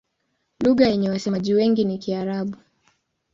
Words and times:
Lugha 0.63 0.87
yenye 0.89 1.09
wasemaji 1.09 1.53
wengi 1.53 1.85
ni 1.85 1.97
Kiarabu. 1.97 2.57